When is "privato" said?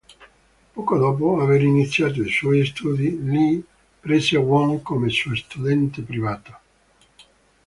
6.01-6.57